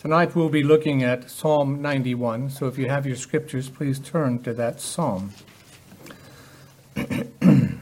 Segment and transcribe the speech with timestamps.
[0.00, 4.42] Tonight we'll be looking at Psalm 91, so if you have your scriptures, please turn
[4.44, 5.34] to that psalm.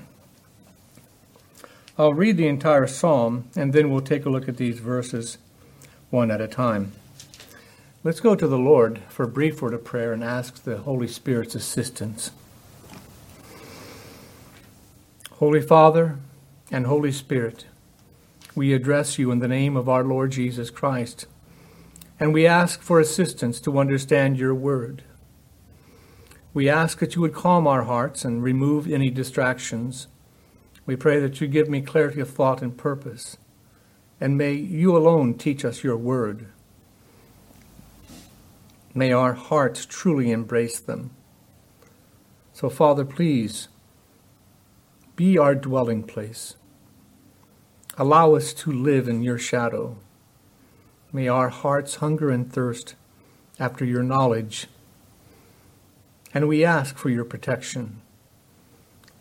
[1.97, 5.39] I'll read the entire psalm and then we'll take a look at these verses
[6.11, 6.91] one at a time.
[8.03, 11.07] Let's go to the Lord for a brief word of prayer and ask the Holy
[11.07, 12.33] Spirit's assistance.
[15.35, 16.19] Holy Father
[16.69, 17.67] and Holy Spirit,
[18.57, 21.27] we address you in the name of our Lord Jesus Christ
[22.21, 25.05] and we ask for assistance to understand your word.
[26.53, 30.09] We ask that you would calm our hearts and remove any distractions.
[30.87, 33.37] We pray that you give me clarity of thought and purpose,
[34.21, 36.49] and may you alone teach us your word.
[38.95, 41.11] May our hearts truly embrace them.
[42.53, 43.69] So, Father, please
[45.15, 46.57] be our dwelling place.
[47.97, 49.99] Allow us to live in your shadow.
[51.13, 52.95] May our hearts hunger and thirst
[53.59, 54.67] after your knowledge.
[56.35, 58.03] And we ask for your protection.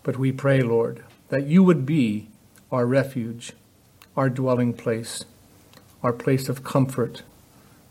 [0.04, 2.28] But we pray, Lord, that you would be
[2.72, 3.54] our refuge,
[4.18, 5.24] our dwelling place,
[6.04, 7.24] our place of comfort,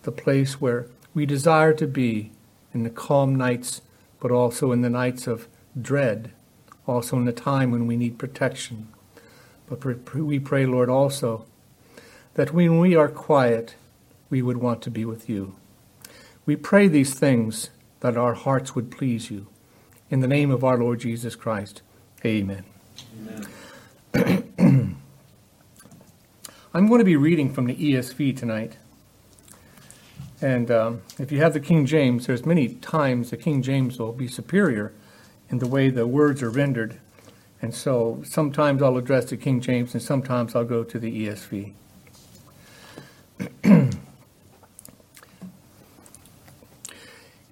[0.03, 2.31] the place where we desire to be
[2.75, 3.81] in the calm nights,
[4.20, 5.48] but also in the nights of
[5.81, 6.31] dread,
[6.86, 8.88] also in the time when we need protection.
[9.69, 11.47] But we pray, Lord, also
[12.34, 13.75] that when we are quiet
[14.30, 15.56] we would want to be with you.
[16.44, 19.46] We pray these things that our hearts would please you.
[20.10, 21.82] In the name of our Lord Jesus Christ,
[22.24, 22.64] amen.
[24.14, 24.47] amen.
[26.74, 28.77] I'm going to be reading from the ESV tonight.
[30.41, 34.12] And um, if you have the King James, there's many times the King James will
[34.12, 34.92] be superior
[35.48, 37.00] in the way the words are rendered.
[37.62, 41.72] And so sometimes I'll address the King James and sometimes I'll go to the ESV.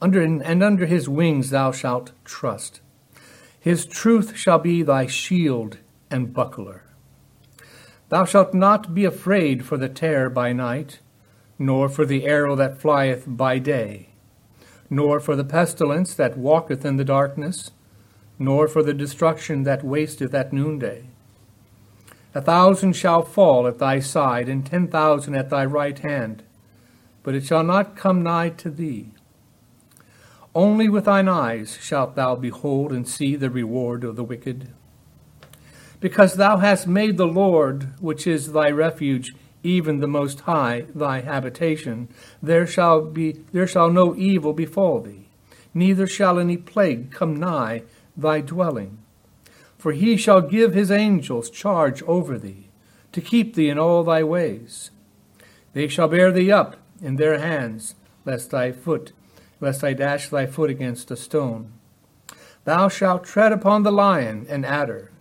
[0.00, 2.80] under, and under his wings thou shalt trust.
[3.58, 5.78] His truth shall be thy shield
[6.10, 6.82] and buckler.
[8.08, 11.00] Thou shalt not be afraid for the terror by night,
[11.58, 14.10] nor for the arrow that flieth by day,
[14.88, 17.72] nor for the pestilence that walketh in the darkness,
[18.38, 21.06] nor for the destruction that wasteth at noonday.
[22.34, 26.42] A thousand shall fall at thy side, and ten thousand at thy right hand,
[27.22, 29.08] but it shall not come nigh to thee.
[30.56, 34.70] Only with thine eyes shalt thou behold and see the reward of the wicked.
[36.00, 41.20] Because thou hast made the Lord, which is thy refuge, even the Most High, thy
[41.20, 42.08] habitation,
[42.42, 45.28] there shall be there shall no evil befall thee,
[45.74, 47.82] neither shall any plague come nigh
[48.16, 48.96] thy dwelling.
[49.76, 52.70] For he shall give his angels charge over thee,
[53.12, 54.90] to keep thee in all thy ways.
[55.74, 57.94] They shall bear thee up in their hands,
[58.24, 59.12] lest thy foot
[59.60, 61.72] lest I dash thy foot against a stone.
[62.64, 65.12] Thou shalt tread upon the lion and adder,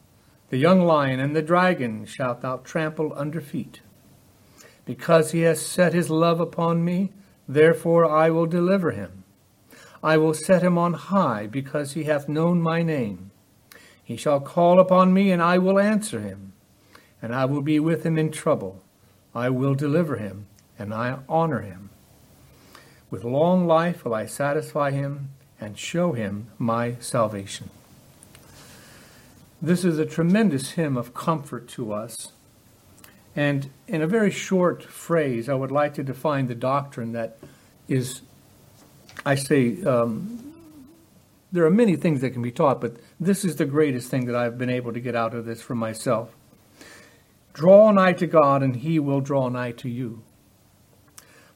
[0.50, 3.82] the young lion and the dragon shalt thou trample under feet.
[4.86, 7.12] Because he has set his love upon me,
[7.48, 9.24] therefore I will deliver him.
[10.04, 13.32] I will set him on high, because he hath known my name.
[14.04, 16.54] He shall call upon me, and I will answer him.
[17.22, 18.84] And I will be with him in trouble.
[19.34, 20.46] I will deliver him,
[20.78, 21.85] and I honor him.
[23.10, 25.30] With long life will I satisfy him
[25.60, 27.70] and show him my salvation.
[29.62, 32.32] This is a tremendous hymn of comfort to us.
[33.36, 37.38] And in a very short phrase, I would like to define the doctrine that
[37.88, 38.22] is,
[39.26, 40.54] I say, um,
[41.52, 44.36] there are many things that can be taught, but this is the greatest thing that
[44.36, 46.36] I've been able to get out of this for myself.
[47.54, 50.22] Draw nigh to God, and he will draw nigh to you.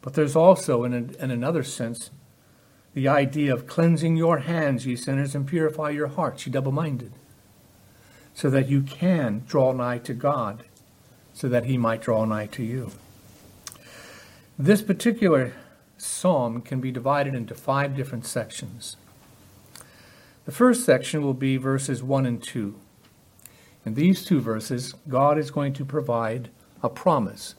[0.01, 2.09] But there's also, in, a, in another sense,
[2.93, 7.11] the idea of cleansing your hands, ye sinners, and purify your hearts, ye double minded,
[8.33, 10.63] so that you can draw nigh to God,
[11.33, 12.91] so that he might draw nigh to you.
[14.57, 15.53] This particular
[15.97, 18.97] psalm can be divided into five different sections.
[20.45, 22.75] The first section will be verses 1 and 2.
[23.85, 26.49] In these two verses, God is going to provide
[26.81, 27.55] a promise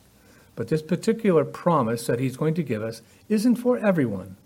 [0.61, 4.37] But this particular promise that he's going to give us isn't for everyone.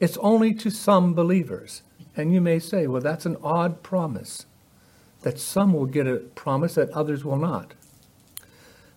[0.00, 1.82] It's only to some believers.
[2.16, 4.46] And you may say, well, that's an odd promise,
[5.20, 7.74] that some will get a promise that others will not.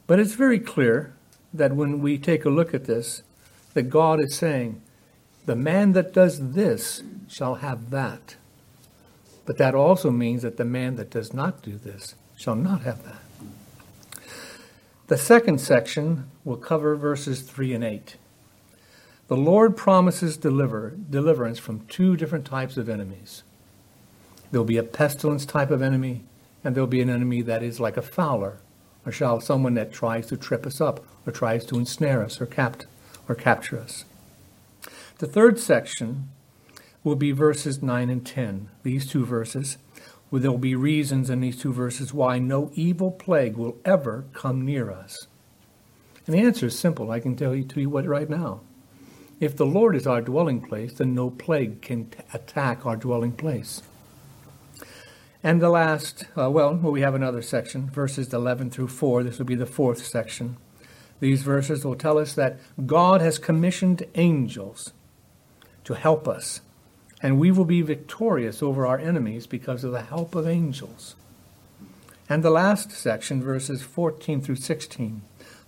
[0.07, 1.13] But it's very clear
[1.53, 3.23] that when we take a look at this,
[3.73, 4.81] that God is saying,
[5.45, 8.37] the man that does this shall have that.
[9.45, 13.03] But that also means that the man that does not do this shall not have
[13.03, 13.22] that.
[15.07, 18.15] The second section will cover verses 3 and 8.
[19.27, 23.43] The Lord promises deliver, deliverance from two different types of enemies.
[24.51, 26.23] There'll be a pestilence type of enemy,
[26.63, 28.59] and there'll be an enemy that is like a fowler,
[29.05, 32.45] or shall someone that tries to trip us up, or tries to ensnare us, or,
[32.45, 32.85] capt-
[33.27, 34.05] or capture us.
[35.17, 36.29] The third section
[37.03, 38.69] will be verses 9 and 10.
[38.83, 39.77] These two verses,
[40.39, 44.65] there will be reasons in these two verses why no evil plague will ever come
[44.65, 45.27] near us.
[46.25, 47.11] And the answer is simple.
[47.11, 48.61] I can tell you to you what right now.
[49.39, 53.33] If the Lord is our dwelling place, then no plague can t- attack our dwelling
[53.33, 53.83] place.
[55.43, 59.23] And the last, uh, well, we have another section, verses 11 through 4.
[59.23, 60.55] This will be the fourth section.
[61.19, 64.93] These verses will tell us that God has commissioned angels
[65.83, 66.61] to help us
[67.23, 71.15] and we will be victorious over our enemies because of the help of angels.
[72.29, 75.21] And the last section, verses 14 through 16,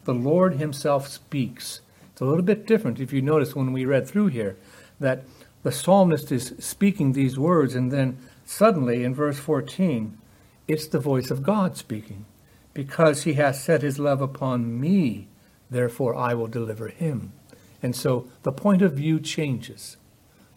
[0.04, 1.80] the Lord Himself speaks.
[2.12, 4.58] It's a little bit different if you notice when we read through here
[5.00, 5.24] that
[5.64, 10.18] the psalmist is speaking these words, and then suddenly in verse 14,
[10.68, 12.26] it's the voice of God speaking.
[12.74, 15.28] Because He has set His love upon me,
[15.72, 17.32] therefore I will deliver Him.
[17.82, 19.96] And so the point of view changes.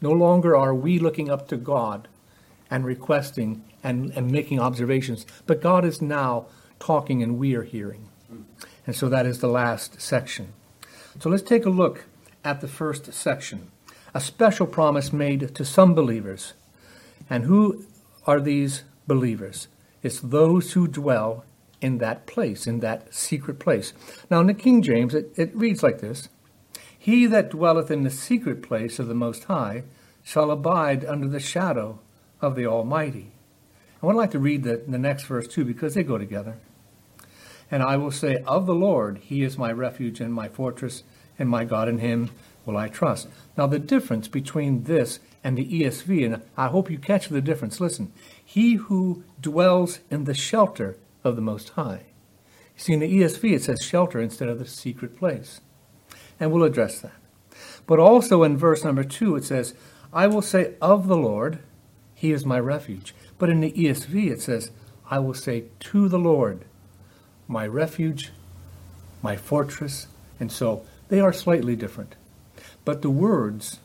[0.00, 2.08] No longer are we looking up to God
[2.70, 6.46] and requesting and, and making observations, but God is now
[6.78, 8.08] talking and we are hearing.
[8.86, 10.52] And so that is the last section.
[11.20, 12.06] So let's take a look
[12.44, 13.70] at the first section.
[14.14, 16.54] A special promise made to some believers.
[17.28, 17.84] And who
[18.26, 19.68] are these believers?
[20.02, 21.44] It's those who dwell
[21.80, 23.92] in that place, in that secret place.
[24.30, 26.28] Now, in the King James, it, it reads like this
[27.08, 29.84] he that dwelleth in the secret place of the Most High
[30.22, 32.00] shall abide under the shadow
[32.42, 33.32] of the Almighty.
[34.02, 36.58] I would like to read the, the next verse too, because they go together.
[37.70, 41.02] And I will say, Of the Lord, He is my refuge and my fortress,
[41.38, 42.28] and my God in Him
[42.66, 43.28] will I trust.
[43.56, 47.80] Now, the difference between this and the ESV, and I hope you catch the difference.
[47.80, 48.12] Listen,
[48.44, 52.02] He who dwells in the shelter of the Most High.
[52.76, 55.62] You see, in the ESV, it says shelter instead of the secret place
[56.40, 57.12] and we'll address that.
[57.86, 59.74] But also in verse number two, it says,
[60.12, 61.58] I will say of the Lord,
[62.14, 63.14] He is my refuge.
[63.38, 64.70] But in the ESV, it says,
[65.10, 66.64] I will say to the Lord,
[67.46, 68.30] my refuge,
[69.22, 70.06] my fortress.
[70.38, 72.14] And so they are slightly different.
[72.84, 73.80] But the words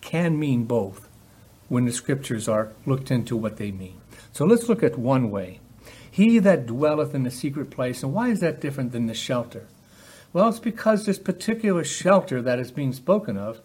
[0.00, 1.08] can mean both
[1.68, 4.00] when the scriptures are looked into what they mean.
[4.32, 5.60] So let's look at one way.
[6.10, 8.02] He that dwelleth in the secret place.
[8.02, 9.68] And why is that different than the shelter?
[10.32, 13.60] Well, it's because this particular shelter that is being spoken of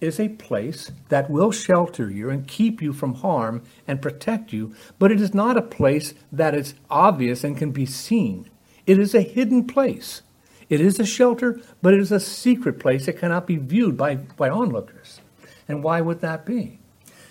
[0.00, 4.74] is a place that will shelter you and keep you from harm and protect you,
[4.98, 8.50] but it is not a place that is obvious and can be seen.
[8.86, 10.22] It is a hidden place.
[10.68, 14.16] It is a shelter, but it is a secret place that cannot be viewed by,
[14.16, 15.20] by onlookers.
[15.68, 16.78] And why would that be?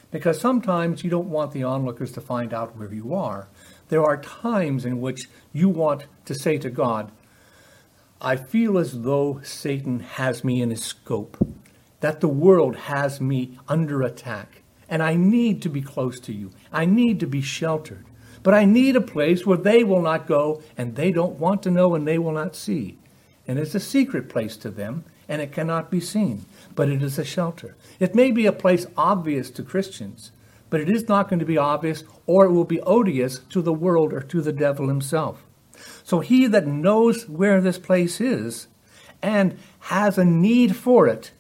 [0.10, 3.48] Because sometimes you don't want the onlookers to find out where you are.
[3.90, 7.12] There are times in which you want to say to God,
[8.24, 11.44] I feel as though Satan has me in his scope,
[12.02, 16.52] that the world has me under attack, and I need to be close to you.
[16.72, 18.06] I need to be sheltered.
[18.44, 21.72] But I need a place where they will not go, and they don't want to
[21.72, 23.00] know, and they will not see.
[23.48, 27.18] And it's a secret place to them, and it cannot be seen, but it is
[27.18, 27.76] a shelter.
[28.00, 30.32] It may be a place obvious to Christians,
[30.70, 33.74] but it is not going to be obvious, or it will be odious to the
[33.74, 35.44] world or to the devil himself.
[36.04, 38.68] So he that knows where this place is
[39.22, 41.32] and has a need for it,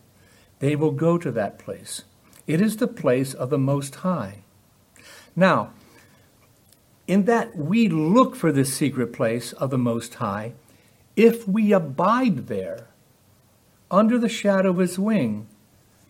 [0.59, 2.03] they will go to that place.
[2.47, 4.43] It is the place of the Most High.
[5.35, 5.71] Now,
[7.07, 10.53] in that we look for this secret place of the Most High,
[11.15, 12.87] if we abide there
[13.89, 15.47] under the shadow of his wing,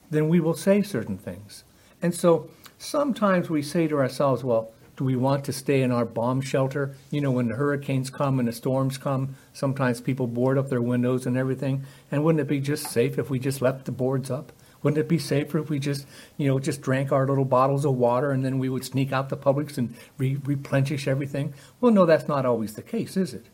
[0.10, 1.64] then we will say certain things.
[2.02, 6.06] And so sometimes we say to ourselves, well, do we want to stay in our
[6.06, 6.96] bomb shelter?
[7.10, 10.82] You know, when the hurricanes come and the storms come, sometimes people board up their
[10.82, 11.86] windows and everything.
[12.12, 14.52] And wouldn't it be just safe if we just left the boards up?
[14.84, 16.06] Wouldn't it be safer if we just,
[16.38, 19.30] you know, just drank our little bottles of water and then we would sneak out
[19.30, 21.54] the Publix and re- replenish everything?
[21.80, 23.46] Well, no, that's not always the case, is it?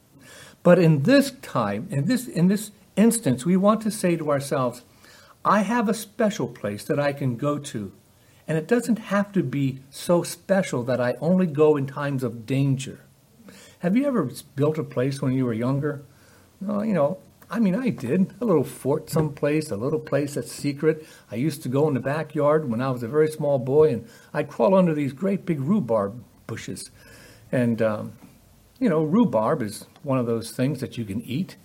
[0.63, 4.84] But in this time, in this in this instance, we want to say to ourselves,
[5.46, 7.91] I have a special place that I can go to.
[8.48, 12.46] And it doesn't have to be so special that I only go in times of
[12.46, 13.01] danger.
[13.80, 16.04] Have you ever built a place when you were younger?
[16.62, 18.34] Well, you know, I mean, I did.
[18.42, 21.06] A little fort someplace, a little place that's secret.
[21.32, 24.08] I used to go in the backyard when I was a very small boy, and
[24.34, 26.89] I'd crawl under these great big rhubarb bushes.
[27.51, 28.13] And, um,
[28.80, 31.56] you know, rhubarb is one of those things that you can eat.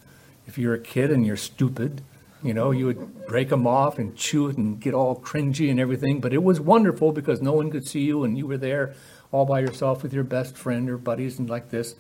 [0.47, 2.03] If you're a kid and you're stupid,
[2.43, 5.79] you know, you would break them off and chew it and get all cringy and
[5.79, 6.21] everything.
[6.21, 8.95] But it was wonderful because no one could see you and you were there
[9.31, 11.95] all by yourself with your best friend or buddies and like this.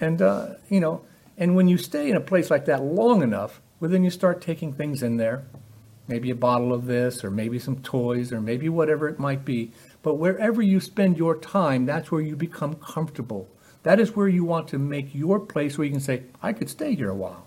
[0.00, 1.02] And, uh, you know,
[1.36, 4.42] and when you stay in a place like that long enough, well, then you start
[4.42, 5.44] taking things in there.
[6.06, 9.72] Maybe a bottle of this, or maybe some toys, or maybe whatever it might be.
[10.02, 13.48] But wherever you spend your time, that's where you become comfortable.
[13.84, 16.68] That is where you want to make your place where you can say, I could
[16.68, 17.46] stay here a while.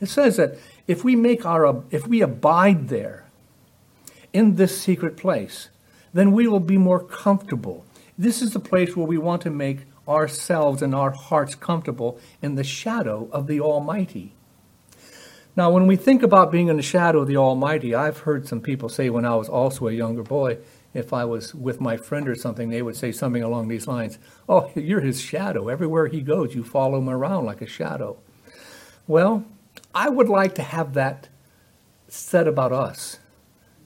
[0.00, 3.26] It says that if we make our if we abide there
[4.32, 5.68] in this secret place,
[6.12, 7.84] then we will be more comfortable.
[8.16, 12.54] This is the place where we want to make ourselves and our hearts comfortable in
[12.54, 14.32] the shadow of the Almighty.
[15.54, 18.60] Now, when we think about being in the shadow of the Almighty, I've heard some
[18.60, 20.58] people say when I was also a younger boy,
[20.94, 24.18] if I was with my friend or something, they would say something along these lines
[24.48, 25.68] Oh, you're his shadow.
[25.68, 28.16] Everywhere he goes, you follow him around like a shadow.
[29.06, 29.44] Well,
[29.94, 31.28] I would like to have that
[32.08, 33.18] said about us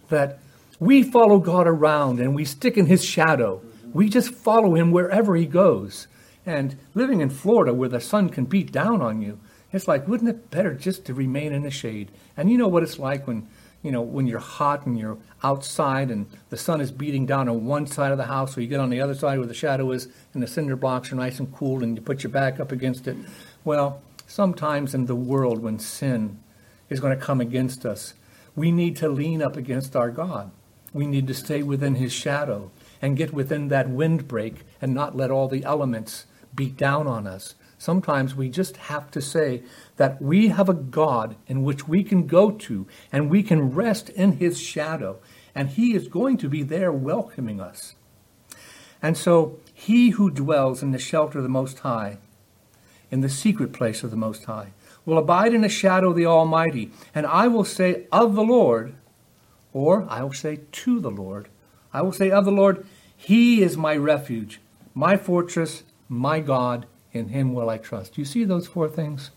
[0.09, 0.39] that
[0.79, 3.63] we follow God around and we stick in his shadow.
[3.93, 6.09] We just follow him wherever he goes.
[6.45, 9.39] And living in Florida where the sun can beat down on you,
[9.73, 12.11] it's like, wouldn't it better just to remain in the shade?
[12.37, 13.49] And you know what it's like when,
[13.83, 17.65] you know, when you're hot and you're outside and the sun is beating down on
[17.65, 19.91] one side of the house, so you get on the other side where the shadow
[19.93, 22.73] is and the cinder blocks are nice and cool and you put your back up
[22.73, 23.17] against it.
[23.65, 26.39] Well, sometimes in the world when sin
[26.89, 28.15] is going to come against us,
[28.57, 30.51] we need to lean up against our God.
[30.95, 32.71] We need to stay within his shadow
[33.03, 36.25] and get within that windbreak and not let all the elements
[36.55, 37.57] beat down on us.
[37.77, 39.65] Sometimes we just have to say
[39.97, 44.09] that we have a God in which we can go to and we can rest
[44.09, 45.19] in his shadow,
[45.55, 47.97] and he is going to be there welcoming us.
[49.03, 52.19] And so, he who dwells in the shelter of the Most High
[53.13, 54.73] in the secret place of the Most High,
[55.05, 56.91] will abide in the shadow of the Almighty.
[57.15, 58.95] And I will say of the Lord,
[59.73, 61.49] or I will say to the Lord,
[61.93, 64.61] I will say of the Lord, He is my refuge,
[64.95, 68.17] my fortress, my God, in Him will I trust.
[68.17, 69.31] You see those four things?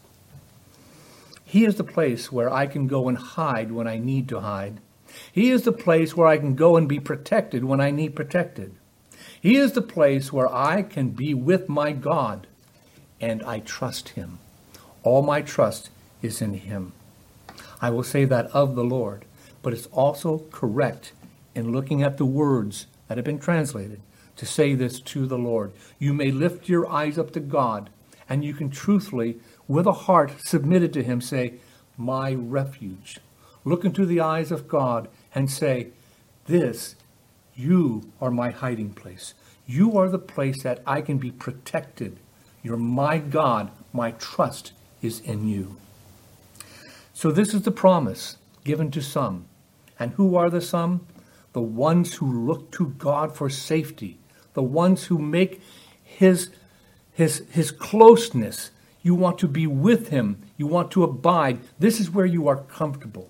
[1.43, 4.79] He is the place where I can go and hide when I need to hide.
[5.31, 8.73] He is the place where I can go and be protected when I need protected.
[9.39, 12.47] He is the place where I can be with my God
[13.19, 14.39] and I trust him.
[15.03, 15.89] All my trust
[16.21, 16.93] is in him.
[17.81, 19.25] I will say that of the Lord,
[19.61, 21.13] but it's also correct
[21.53, 24.01] in looking at the words that have been translated
[24.35, 25.71] to say this to the Lord.
[25.99, 27.89] You may lift your eyes up to God,
[28.27, 31.55] and you can truthfully, with a heart submitted to him, say,
[31.97, 33.19] My refuge.
[33.63, 35.87] Look into the eyes of God and say,
[36.45, 36.95] This,
[37.55, 39.33] you are my hiding place.
[39.65, 42.19] You are the place that I can be protected
[42.65, 43.69] you're my God.
[43.93, 45.77] My trust is in you.
[47.13, 49.45] So, this is the promise given to some.
[49.99, 51.05] And who are the some?
[51.53, 54.17] The ones who look to God for safety,
[54.55, 55.61] the ones who make
[56.03, 56.49] his,
[57.13, 58.71] his, his closeness.
[59.03, 61.59] You want to be with him, you want to abide.
[61.77, 63.29] This is where you are comfortable.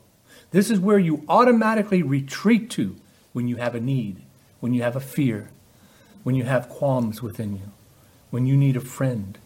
[0.52, 2.96] This is where you automatically retreat to
[3.34, 4.22] when you have a need,
[4.62, 5.50] when you have a fear,
[6.24, 7.75] when you have qualms within you
[8.30, 9.38] when you need a friend,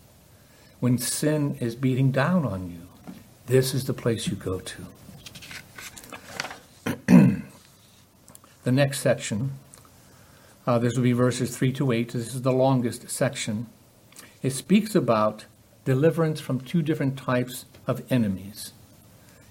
[0.80, 3.14] when sin is beating down on you,
[3.48, 4.86] this is the place you go to.
[8.64, 9.54] the next section,
[10.68, 12.10] uh, this will be verses 3 to 8.
[12.12, 13.66] This is the longest section.
[14.44, 15.46] It speaks about
[15.84, 18.74] deliverance from two different types of enemies.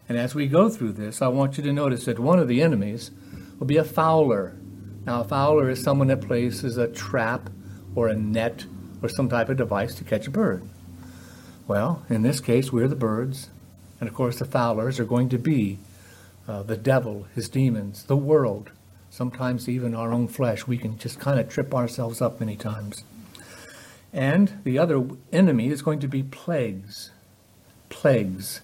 [0.08, 2.62] And as we go through this, I want you to notice that one of the
[2.62, 3.10] enemies
[3.58, 4.56] will be a fowler.
[5.04, 7.50] Now, a fowler is someone that places a trap
[7.94, 8.64] or a net
[9.02, 10.62] or some type of device to catch a bird.
[11.66, 13.50] Well, in this case, we're the birds,
[14.00, 15.78] and of course, the fowlers are going to be
[16.48, 18.70] uh, the devil, his demons, the world,
[19.10, 20.66] sometimes even our own flesh.
[20.66, 23.04] We can just kind of trip ourselves up many times.
[24.12, 27.10] And the other enemy is going to be plagues.
[27.90, 28.62] Plagues.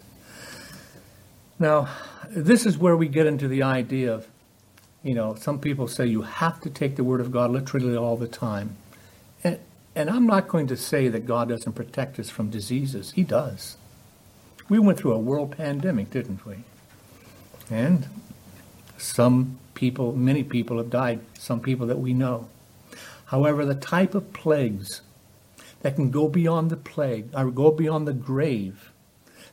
[1.58, 1.88] Now,
[2.30, 4.26] this is where we get into the idea of,
[5.02, 8.16] you know, some people say you have to take the Word of God literally all
[8.16, 8.76] the time.
[9.42, 9.58] And,
[9.96, 13.12] and I'm not going to say that God doesn't protect us from diseases.
[13.12, 13.76] He does.
[14.68, 16.56] We went through a world pandemic, didn't we?
[17.70, 18.08] And
[18.98, 22.48] some people, many people have died, some people that we know.
[23.26, 25.02] However, the type of plagues
[25.82, 28.90] that can go beyond the plague or go beyond the grave,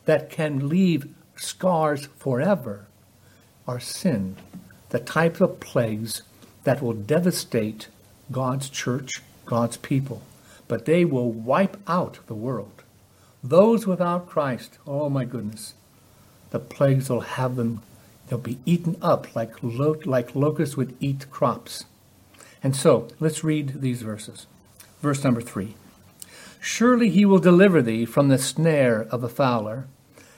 [0.05, 2.87] that can leave scars forever,
[3.67, 4.37] are sin.
[4.89, 6.21] The type of plagues
[6.63, 7.87] that will devastate
[8.31, 10.21] God's church, God's people.
[10.71, 12.83] But they will wipe out the world.
[13.43, 15.73] Those without Christ, oh my goodness,
[16.51, 17.81] the plagues will have them,
[18.29, 21.83] they'll be eaten up like, lo- like locusts would eat crops.
[22.63, 24.47] And so, let's read these verses.
[25.01, 25.75] Verse number three
[26.61, 29.87] Surely he will deliver thee from the snare of the fowler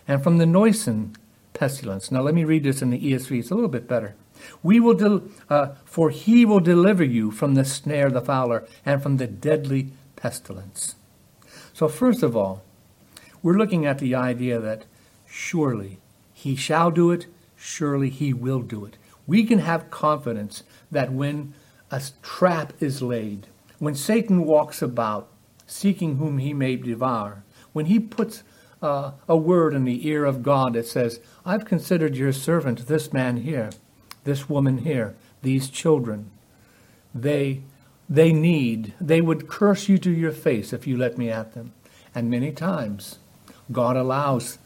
[0.08, 1.14] and from the noisome
[1.54, 2.10] pestilence.
[2.10, 4.16] Now, let me read this in the ESV, it's a little bit better.
[4.64, 8.68] We will, del- uh, for he will deliver you from the snare of the fowler
[8.84, 9.92] and from the deadly
[10.24, 10.96] pestilence.
[11.74, 12.64] So, first of all,
[13.42, 14.86] we're looking at the idea that
[15.28, 16.00] surely
[16.32, 17.28] he shall do it,
[17.58, 18.96] surely he will do it.
[19.28, 21.54] We can have confidence that when
[21.92, 23.48] a trap is laid,
[23.80, 25.28] when Satan walks about
[25.68, 28.44] seeking whom he may devour, when he puts
[28.82, 33.12] uh, a word in the ear of God that says, I've considered your servant, this
[33.12, 33.72] man here,
[34.24, 36.32] this woman here, these children.
[37.14, 37.64] They,
[38.10, 41.74] they need, they would curse you to your face if you let me at them.
[42.14, 43.20] And many times,
[43.72, 44.60] God allows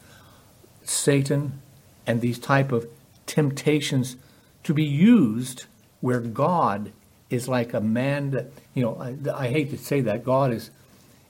[0.82, 1.60] Satan
[2.06, 2.88] and these type of
[3.26, 4.16] temptations
[4.64, 5.64] to be used
[6.00, 6.92] where God
[7.30, 10.24] is like a man that, you know, I, I hate to say that.
[10.24, 10.70] God is,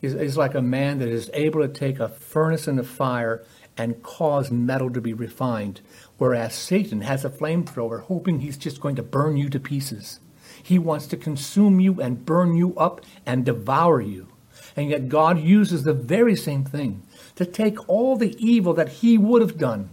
[0.00, 3.44] is, is like a man that is able to take a furnace and a fire
[3.76, 5.80] and cause metal to be refined,
[6.18, 10.20] whereas Satan has a flamethrower hoping he's just going to burn you to pieces.
[10.68, 14.28] He wants to consume you and burn you up and devour you.
[14.76, 17.04] And yet God uses the very same thing
[17.36, 19.88] to take all the evil that he would have done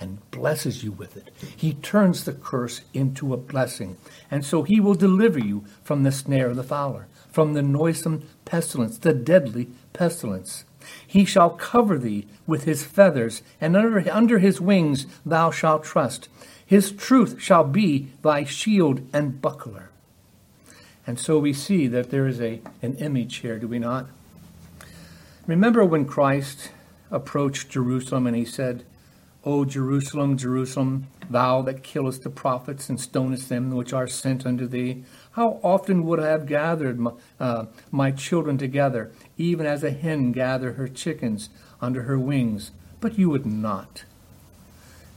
[0.00, 1.30] and blesses you with it.
[1.54, 3.98] He turns the curse into a blessing.
[4.30, 8.26] And so he will deliver you from the snare of the fowler, from the noisome
[8.46, 10.64] pestilence, the deadly pestilence.
[11.06, 16.30] He shall cover thee with his feathers, and under, under his wings thou shalt trust.
[16.64, 19.90] His truth shall be thy shield and buckler.
[21.06, 24.06] And so we see that there is a, an image here, do we not?
[25.46, 26.72] Remember when Christ
[27.10, 28.84] approached Jerusalem and he said,
[29.44, 34.66] O Jerusalem, Jerusalem, thou that killest the prophets and stonest them which are sent unto
[34.66, 39.92] thee, how often would I have gathered my, uh, my children together, even as a
[39.92, 41.48] hen gather her chickens
[41.80, 44.02] under her wings, but you would not.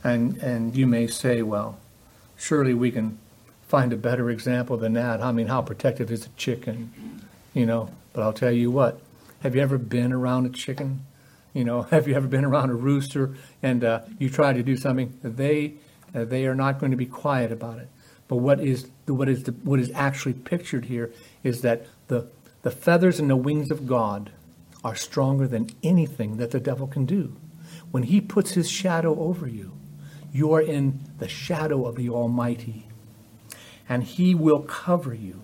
[0.03, 1.79] And, and you may say, well,
[2.37, 3.17] surely we can
[3.69, 5.21] find a better example than that.
[5.21, 6.91] I mean, how protective is a chicken?
[7.53, 8.99] You know, but I'll tell you what,
[9.41, 11.05] have you ever been around a chicken?
[11.53, 14.75] You know, have you ever been around a rooster and uh, you try to do
[14.75, 15.17] something?
[15.23, 15.75] They
[16.13, 17.87] uh, they are not going to be quiet about it.
[18.27, 22.27] But what is the, what is the, what is actually pictured here is that the
[22.63, 24.31] the feathers and the wings of God
[24.83, 27.35] are stronger than anything that the devil can do.
[27.91, 29.73] When he puts his shadow over you,
[30.33, 32.85] you are in the shadow of the Almighty,
[33.89, 35.41] and he will cover you.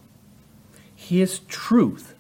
[0.95, 2.13] His truth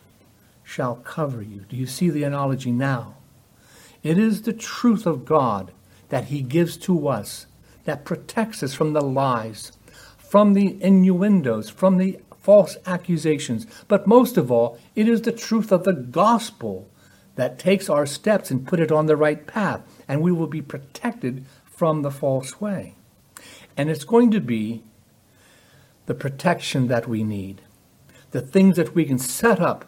[0.63, 1.61] shall cover you.
[1.69, 3.15] Do you see the analogy now?
[4.03, 5.71] It is the truth of God
[6.09, 7.47] that He gives to us
[7.85, 9.71] that protects us from the lies,
[10.17, 13.65] from the innuendos, from the false accusations.
[13.87, 16.89] But most of all, it is the truth of the gospel
[17.35, 20.61] that takes our steps and put it on the right path, and we will be
[20.61, 22.95] protected from the false way.
[23.75, 24.83] And it's going to be
[26.05, 27.61] the protection that we need,
[28.31, 29.85] the things that we can set up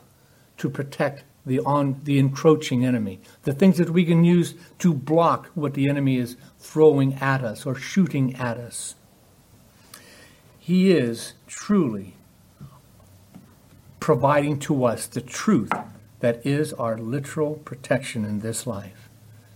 [0.58, 5.47] to protect the on the encroaching enemy, the things that we can use to block
[5.56, 8.95] what the enemy is throwing at us or shooting at us.
[10.60, 12.15] He is truly
[13.99, 15.71] providing to us the truth
[16.19, 19.10] that is our literal protection in this life.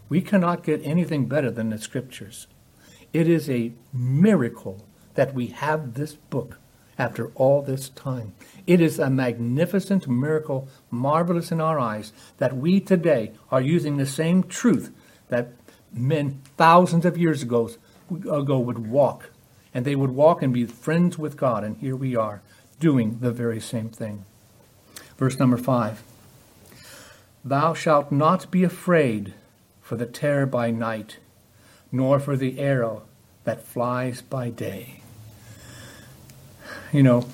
[0.07, 2.47] We cannot get anything better than the scriptures.
[3.13, 6.57] It is a miracle that we have this book
[6.97, 8.33] after all this time.
[8.67, 14.05] It is a magnificent miracle, marvelous in our eyes, that we today are using the
[14.05, 14.91] same truth
[15.29, 15.49] that
[15.91, 17.71] men thousands of years ago,
[18.11, 19.31] ago would walk.
[19.73, 21.63] And they would walk and be friends with God.
[21.63, 22.41] And here we are
[22.79, 24.25] doing the very same thing.
[25.17, 26.03] Verse number five
[27.43, 29.33] Thou shalt not be afraid
[29.81, 31.17] for the terror by night,
[31.91, 33.03] nor for the arrow
[33.43, 35.00] that flies by day
[36.91, 37.27] you know,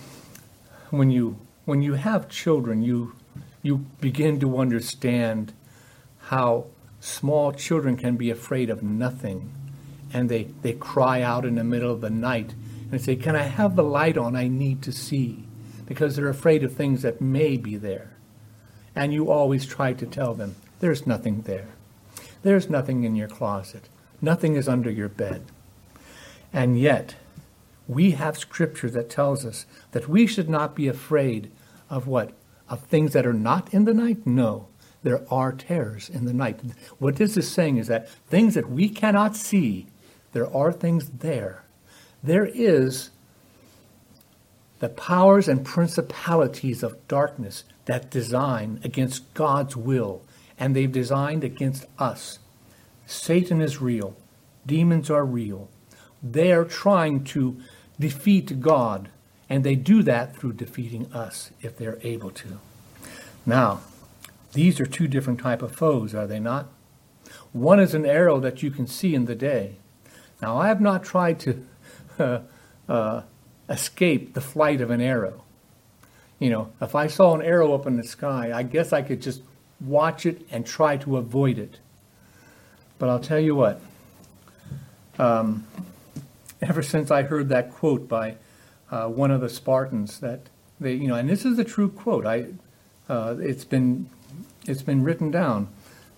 [0.90, 3.14] when you when you have children, you
[3.62, 5.54] you begin to understand
[6.28, 6.66] how
[7.00, 9.52] small children can be afraid of nothing.
[10.14, 12.54] And they, they cry out in the middle of the night
[12.92, 14.36] and say, Can I have the light on?
[14.36, 15.44] I need to see.
[15.86, 18.12] Because they're afraid of things that may be there.
[18.96, 21.68] And you always try to tell them, There's nothing there.
[22.44, 23.90] There's nothing in your closet.
[24.22, 25.44] Nothing is under your bed.
[26.54, 27.16] And yet,
[27.88, 31.52] we have scripture that tells us that we should not be afraid
[31.90, 32.34] of what?
[32.70, 34.26] Of things that are not in the night?
[34.26, 34.68] No.
[35.04, 36.60] There are terrors in the night.
[37.00, 39.88] What this is saying is that things that we cannot see,
[40.34, 41.64] there are things there.
[42.22, 43.12] There is
[44.80, 50.24] the powers and principalities of darkness that design against God's will,
[50.60, 52.40] and they've designed against us.
[53.06, 54.16] Satan is real.
[54.66, 55.70] Demons are real.
[56.22, 57.62] They are trying to
[58.00, 59.10] defeat God,
[59.50, 62.60] and they do that through defeating us if they're able to.
[63.46, 63.82] Now,
[64.54, 66.68] these are two different type of foes, are they not?
[67.54, 69.76] One is an arrow that you can see in the day.
[70.42, 71.66] Now, I have not tried to
[72.20, 72.40] uh,
[72.88, 73.22] uh,
[73.70, 75.44] escape the flight of an arrow.
[76.40, 79.22] You know, if I saw an arrow up in the sky, I guess I could
[79.22, 79.42] just
[79.80, 81.80] watch it and try to avoid it.
[83.00, 83.82] But I'll tell you what,
[85.18, 85.66] um,
[86.62, 88.36] ever since I heard that quote by
[88.92, 90.42] uh, one of the Spartans, that
[90.80, 92.26] they, you know, and this is a true quote.
[92.26, 92.48] I,
[93.10, 94.10] uh, it's been,
[94.66, 95.70] it's been written down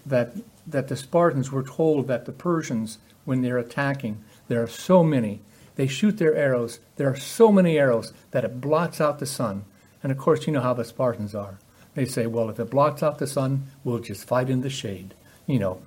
[0.06, 0.34] that
[0.70, 5.42] that the Spartans were told that the Persians, when they're attacking, there are so many.
[5.76, 6.80] They shoot their arrows.
[6.98, 9.66] There are so many arrows that it blots out the sun.
[10.04, 11.58] And of course, you know how the Spartans are.
[11.96, 15.14] They say, well, if it blots out the sun, we'll just fight in the shade.
[15.48, 15.82] You know,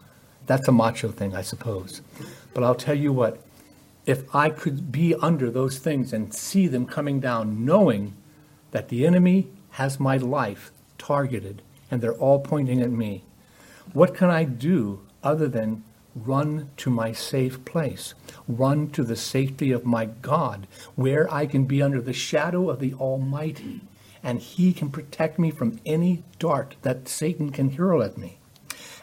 [0.47, 2.01] that's a macho thing, I suppose.
[2.53, 3.41] But I'll tell you what,
[4.07, 8.15] if I could be under those things and see them coming down, knowing
[8.73, 13.25] that the enemy has my life targeted and they're all pointing at me,
[13.93, 15.85] what can I do other than
[16.15, 18.15] run to my safe place,
[18.47, 22.81] run to the safety of my God, where I can be under the shadow of
[22.81, 23.81] the Almighty,
[24.23, 28.39] and He can protect me from any dart that Satan can hurl at me?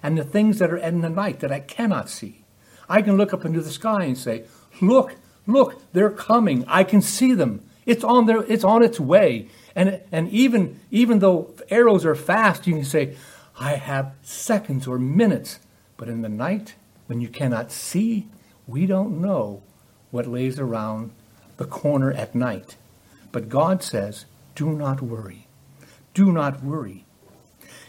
[0.02, 2.44] and the things that are in the night that I cannot see.
[2.88, 4.46] I can look up into the sky and say,
[4.82, 5.16] Look,
[5.48, 6.66] look, they're coming.
[6.68, 7.64] I can see them.
[7.86, 9.48] It's on their it's on its way.
[9.76, 13.16] And and even even though arrows are fast, you can say,
[13.60, 15.60] I have seconds or minutes.
[15.98, 16.76] But in the night,
[17.08, 18.28] when you cannot see,
[18.68, 19.64] we don't know
[20.12, 21.12] what lays around
[21.58, 22.78] the corner at night.
[23.32, 25.48] But God says, Do not worry.
[26.14, 27.06] Do not worry.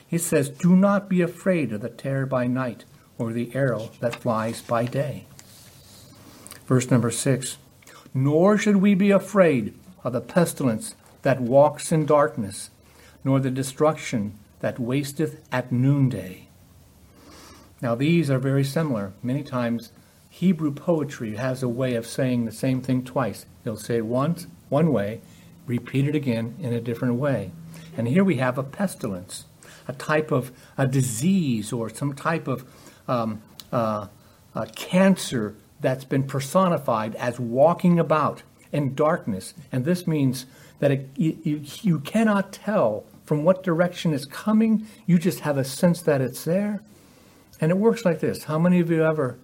[0.07, 2.85] He says, Do not be afraid of the terror by night
[3.17, 5.27] or the arrow that flies by day.
[6.71, 7.59] Verse number six
[8.15, 12.71] Nor should we be afraid of the pestilence that walks in darkness,
[13.25, 16.47] nor the destruction that wasteth at noonday.
[17.83, 19.13] Now, these are very similar.
[19.21, 19.91] Many times,
[20.29, 23.47] Hebrew poetry has a way of saying the same thing twice.
[23.65, 25.23] They'll say it once, one way,
[25.67, 27.51] repeat it again in a different way.
[27.97, 29.45] And here we have a pestilence
[29.89, 32.65] a type of a disease or some type of
[33.09, 34.07] um, uh,
[34.77, 39.55] cancer that's been personified as walking about in darkness.
[39.73, 40.47] And this means
[40.79, 44.87] that it, you, you cannot tell from what direction it's coming.
[45.07, 46.83] You just have a sense that it's there.
[47.61, 48.45] And it works like this.
[48.45, 49.39] How many of you ever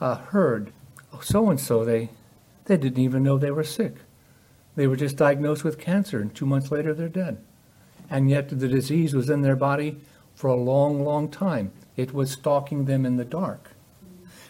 [0.00, 0.72] uh, heard
[1.22, 2.10] so and so they
[2.64, 3.94] they didn't even know they were sick.
[4.74, 7.38] They were just diagnosed with cancer, and two months later they're dead
[8.10, 10.00] and yet the disease was in their body
[10.34, 11.72] for a long, long time.
[11.96, 13.70] It was stalking them in the dark.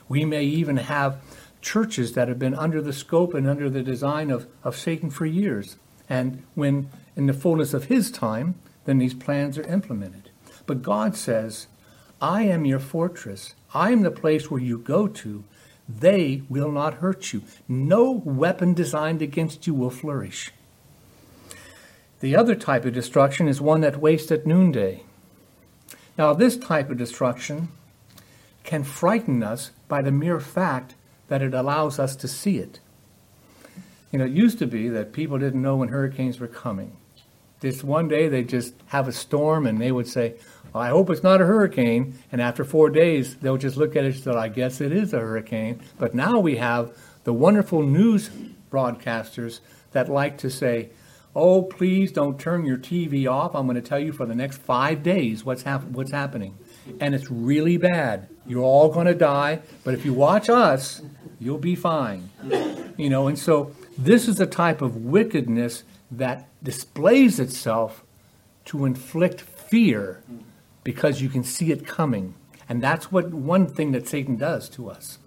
[0.09, 1.21] We may even have
[1.61, 5.27] churches that have been under the scope and under the design of, of Satan for
[5.27, 5.77] years.
[6.09, 10.31] And when, in the fullness of his time, then these plans are implemented.
[10.67, 11.67] But God says,
[12.21, 13.55] I am your fortress.
[13.73, 15.45] I am the place where you go to.
[15.88, 17.43] They will not hurt you.
[17.69, 20.53] No weapon designed against you will flourish.
[22.21, 25.03] The other type of destruction is one that wastes at noonday.
[26.17, 27.69] Now, this type of destruction
[28.64, 30.94] can frighten us by the mere fact
[31.29, 32.81] that it allows us to see it.
[34.11, 36.96] You know, it used to be that people didn't know when hurricanes were coming.
[37.61, 40.35] This one day they just have a storm and they would say,
[40.72, 42.18] well, I hope it's not a hurricane.
[42.31, 45.12] And after four days, they'll just look at it and say, I guess it is
[45.12, 45.81] a hurricane.
[45.98, 48.31] But now we have the wonderful news
[48.70, 49.61] broadcasters
[49.92, 50.90] that like to say,
[51.37, 53.57] Oh, please don't turn your TV off.
[53.57, 56.57] I'm going to tell you for the next five days what's, hap- what's happening.
[57.00, 58.29] And it's really bad.
[58.46, 61.02] You're all going to die, but if you watch us,
[61.40, 62.30] you'll be fine.
[62.96, 68.04] You know, and so this is a type of wickedness that displays itself
[68.66, 70.22] to inflict fear
[70.83, 72.35] because you can see it coming.
[72.68, 75.18] And that's what one thing that Satan does to us.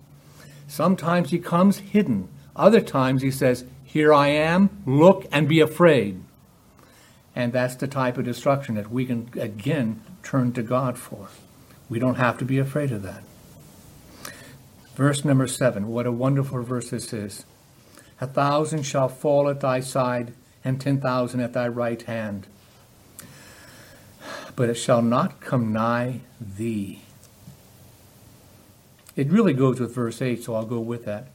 [0.68, 2.30] Sometimes he comes hidden.
[2.56, 6.22] Other times he says, Here I am, look and be afraid.
[7.36, 11.28] And that's the type of destruction that we can again turn to God for.
[11.90, 13.24] We don't have to be afraid of that.
[14.96, 15.88] Verse number seven.
[15.88, 17.46] What a wonderful verse this is.
[18.20, 20.34] A thousand shall fall at thy side,
[20.66, 22.48] and ten thousand at thy right hand.
[24.56, 27.04] But it shall not come nigh thee.
[29.16, 31.30] It really goes with verse 8, so I'll go with that.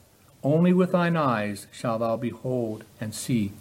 [0.44, 3.52] Only with thine eyes shalt thou behold and see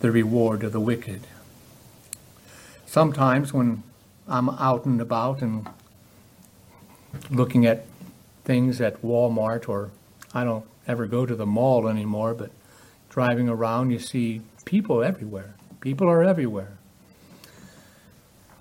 [0.00, 1.26] the reward of the wicked.
[2.86, 3.84] Sometimes when
[4.32, 5.68] I'm out and about and
[7.30, 7.84] looking at
[8.46, 9.90] things at Walmart, or
[10.32, 12.50] I don't ever go to the mall anymore, but
[13.10, 15.54] driving around, you see people everywhere.
[15.82, 16.78] People are everywhere.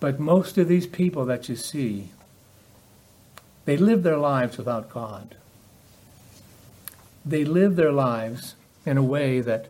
[0.02, 2.10] But most of these people that you see,
[3.64, 5.36] they live their lives without God.
[7.26, 8.56] They live their lives
[8.86, 9.70] in a way that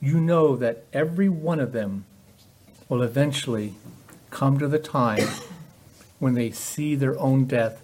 [0.00, 2.06] you know that every one of them
[2.88, 3.74] will eventually
[4.36, 5.26] come to the time
[6.18, 7.80] when they see their own death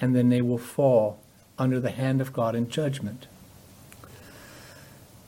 [0.00, 1.20] and then they will fall
[1.56, 3.28] under the hand of God in judgment.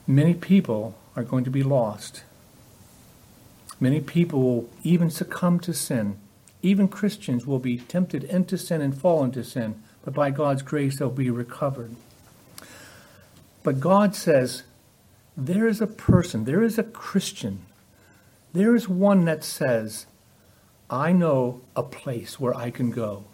[0.09, 2.25] Many people are going to be lost.
[3.79, 6.19] Many people will even succumb to sin.
[6.63, 10.99] Even Christians will be tempted into sin and fall into sin, but by God's grace
[10.99, 11.95] they'll be recovered.
[13.63, 14.65] But God says,
[15.37, 17.67] there is a person, there is a Christian,
[18.53, 20.07] there is one that says,
[20.91, 23.25] I know a place where I can go.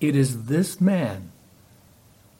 [0.00, 1.30] It is this man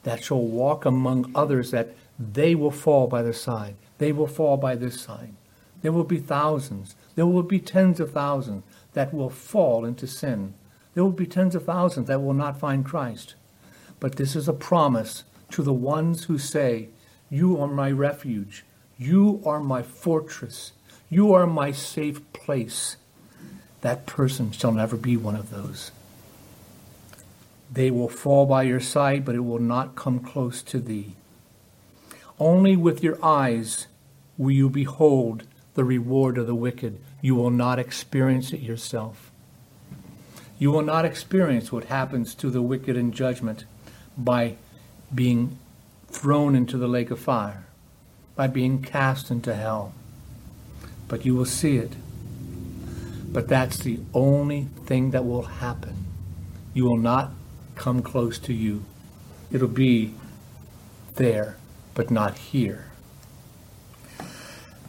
[0.03, 3.77] that shall walk among others that they will fall by the side.
[3.99, 5.35] They will fall by this side.
[5.83, 6.97] There will be thousands.
[7.15, 10.55] There will be tens of thousands that will fall into sin.
[10.95, 13.35] There will be tens of thousands that will not find Christ.
[14.01, 16.89] But this is a promise to the ones who say,
[17.31, 18.65] You are my refuge.
[18.99, 20.73] You are my fortress.
[21.09, 22.97] You are my safe place.
[23.81, 25.91] That person shall never be one of those.
[27.73, 31.15] They will fall by your side, but it will not come close to thee.
[32.39, 33.87] Only with your eyes
[34.39, 36.99] will you behold the reward of the wicked.
[37.21, 39.31] You will not experience it yourself.
[40.59, 43.65] You will not experience what happens to the wicked in judgment
[44.17, 44.57] by
[45.15, 45.59] being
[46.09, 47.67] thrown into the lake of fire,
[48.35, 49.93] by being cast into hell.
[51.09, 51.93] But you will see it.
[53.29, 56.07] But that's the only thing that will happen.
[56.75, 57.33] You will not
[57.75, 58.85] come close to you.
[59.53, 60.15] It'll be
[61.15, 61.57] there,
[61.95, 62.91] but not here.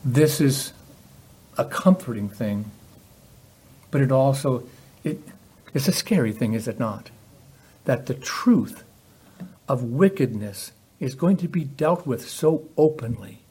[0.03, 0.73] This is
[1.57, 2.71] a comforting thing,
[3.91, 4.63] but it also
[5.03, 5.19] it,
[5.73, 7.09] it's a scary thing, is it not?
[7.85, 8.83] That the truth
[9.67, 13.41] of wickedness is going to be dealt with so openly.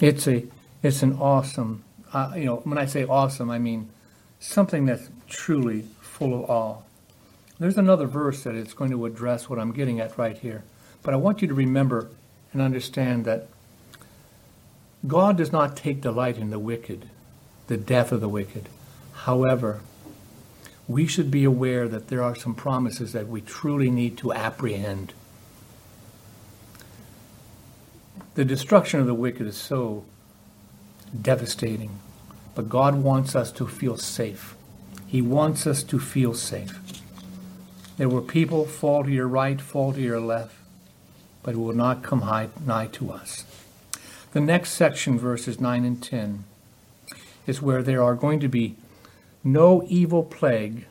[0.00, 0.46] It's a
[0.82, 3.90] it's an awesome, uh, you know, when I say awesome, I mean
[4.40, 6.76] something that's truly full of awe.
[7.58, 10.62] There's another verse that it's going to address what I'm getting at right here.
[11.02, 12.10] But I want you to remember
[12.52, 13.48] and understand that
[15.06, 17.08] God does not take delight in the wicked,
[17.66, 18.68] the death of the wicked.
[19.12, 19.80] However,
[20.86, 25.12] we should be aware that there are some promises that we truly need to apprehend.
[28.34, 30.04] The destruction of the wicked is so
[31.08, 31.98] devastating,
[32.54, 34.54] but God wants us to feel safe.
[35.06, 36.78] He wants us to feel safe.
[37.96, 40.54] There will people fall to your right, fall to your left,
[41.42, 43.44] but it will not come high, nigh to us.
[44.32, 46.44] The next section, verses 9 and 10,
[47.46, 48.76] is where there are going to be
[49.42, 50.86] no evil plague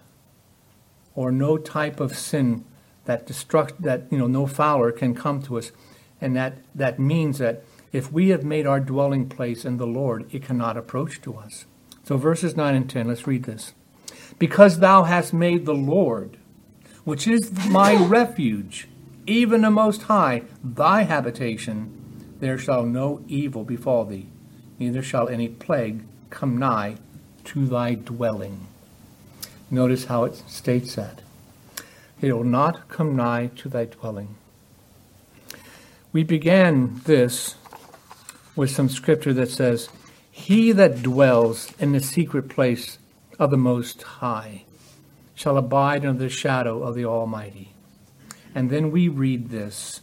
[1.15, 2.65] or no type of sin
[3.05, 5.71] that destruct that you know no fowler can come to us
[6.19, 7.63] and that that means that
[7.97, 11.65] if we have made our dwelling place in the Lord it cannot approach to us
[12.03, 13.73] so verses 9 and 10 let's read this
[14.39, 16.37] because thou hast made the Lord,
[17.03, 18.87] which is my refuge,
[19.25, 21.93] even the Most High, thy habitation,
[22.39, 24.27] there shall no evil befall thee,
[24.79, 26.97] neither shall any plague come nigh
[27.45, 28.67] to thy dwelling.
[29.71, 31.21] Notice how it states that.
[32.21, 34.35] It will not come nigh to thy dwelling.
[36.13, 37.55] We began this
[38.57, 39.87] with some scripture that says,
[40.31, 42.97] He that dwells in the secret place
[43.39, 44.65] of the Most High
[45.35, 47.73] shall abide under the shadow of the Almighty.
[48.55, 50.01] And then we read this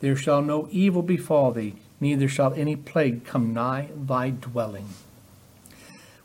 [0.00, 4.88] There shall no evil befall thee, neither shall any plague come nigh thy dwelling.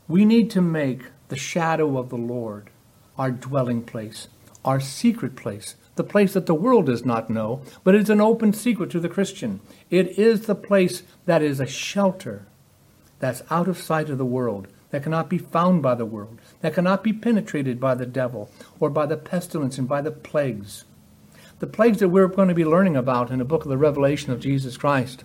[0.08, 2.70] We need to make the shadow of the Lord
[3.18, 4.30] our dwelling place,
[4.64, 8.54] our secret place, the place that the world does not know, but is an open
[8.54, 9.60] secret to the Christian.
[9.90, 12.46] It is the place that is a shelter
[13.20, 16.74] that's out of sight of the world, that cannot be found by the world, that
[16.74, 20.86] cannot be penetrated by the devil or by the pestilence and by the plagues.
[21.60, 24.32] The plagues that we're going to be learning about in the book of the Revelation
[24.32, 25.24] of Jesus Christ,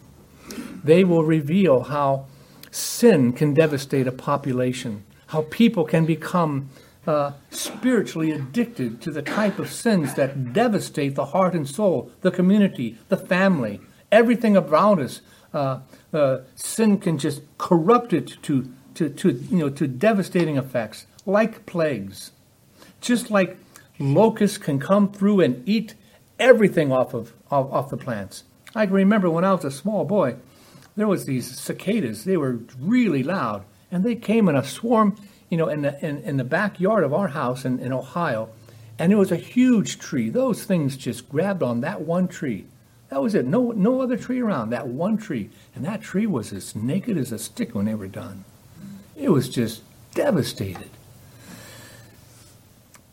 [0.82, 2.26] they will reveal how
[2.70, 6.70] sin can devastate a population, how people can become
[7.06, 12.30] uh, spiritually addicted to the type of sins that devastate the heart and soul, the
[12.30, 13.80] community, the family,
[14.12, 15.20] everything around us.
[15.52, 15.80] Uh,
[16.12, 21.66] uh, sin can just corrupt it to, to, to, you know, to devastating effects, like
[21.66, 22.30] plagues.
[23.00, 23.58] Just like
[23.98, 25.94] locusts can come through and eat
[26.38, 28.44] everything off of off, off the plants.
[28.74, 30.36] I can remember when I was a small boy,
[30.96, 32.24] there was these cicadas.
[32.24, 35.16] They were really loud, and they came in a swarm
[35.52, 38.48] you know, in the, in, in the backyard of our house in, in Ohio,
[38.98, 40.30] and it was a huge tree.
[40.30, 42.64] Those things just grabbed on that one tree.
[43.12, 43.44] That was it.
[43.44, 44.70] No, no other tree around.
[44.70, 48.06] That one tree, and that tree was as naked as a stick when they were
[48.06, 48.46] done.
[49.14, 49.82] It was just
[50.14, 50.88] devastated.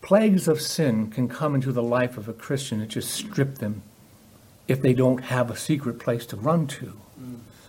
[0.01, 3.81] Plagues of sin can come into the life of a Christian and just strip them
[4.69, 6.93] if they don't have a secret place to run to.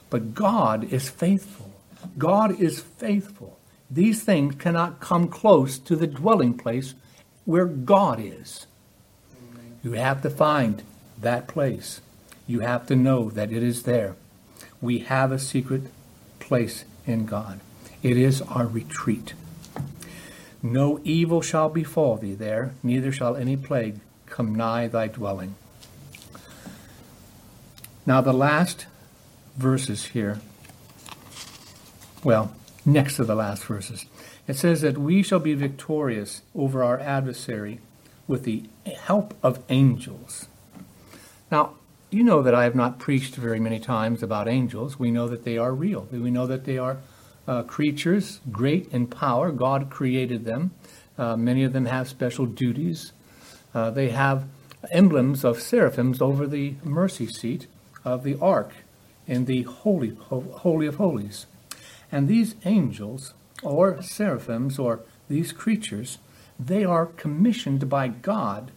[0.08, 1.72] But God is faithful.
[2.16, 3.58] God is faithful.
[3.90, 6.94] These things cannot come close to the dwelling place
[7.44, 8.68] where God is.
[9.82, 10.84] You have to find
[11.20, 12.00] that place.
[12.50, 14.16] You have to know that it is there.
[14.82, 15.82] We have a secret
[16.40, 17.60] place in God.
[18.02, 19.34] It is our retreat.
[20.60, 25.54] No evil shall befall thee there, neither shall any plague come nigh thy dwelling.
[28.04, 28.86] Now, the last
[29.56, 30.40] verses here,
[32.24, 32.52] well,
[32.84, 34.06] next to the last verses.
[34.48, 37.78] It says that we shall be victorious over our adversary
[38.26, 38.64] with the
[39.04, 40.48] help of angels.
[41.52, 41.74] Now,
[42.10, 44.98] you know that I have not preached very many times about angels.
[44.98, 46.08] We know that they are real.
[46.10, 46.98] We know that they are
[47.46, 49.52] uh, creatures great in power.
[49.52, 50.72] God created them.
[51.16, 53.12] Uh, many of them have special duties.
[53.74, 54.46] Uh, they have
[54.90, 57.66] emblems of seraphims over the mercy seat
[58.04, 58.72] of the ark
[59.26, 61.46] in the holy, holy of holies.
[62.10, 66.18] And these angels, or seraphims, or these creatures,
[66.58, 68.72] they are commissioned by God